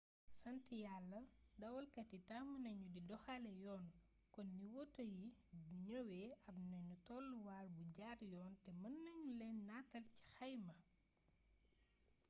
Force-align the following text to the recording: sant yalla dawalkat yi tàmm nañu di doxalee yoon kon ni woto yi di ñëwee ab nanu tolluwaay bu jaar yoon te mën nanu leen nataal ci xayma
sant 0.43 0.65
yalla 0.83 1.19
dawalkat 1.61 2.09
yi 2.13 2.19
tàmm 2.29 2.49
nañu 2.63 2.87
di 2.95 3.01
doxalee 3.09 3.59
yoon 3.65 3.85
kon 4.33 4.47
ni 4.57 4.65
woto 4.75 5.01
yi 5.15 5.25
di 5.65 5.71
ñëwee 5.85 6.29
ab 6.49 6.55
nanu 6.71 6.95
tolluwaay 7.07 7.67
bu 7.75 7.83
jaar 7.97 8.19
yoon 8.33 8.53
te 8.63 8.71
mën 8.81 8.95
nanu 9.05 9.29
leen 9.39 9.57
nataal 9.69 10.05
ci 10.15 10.23
xayma 10.35 10.75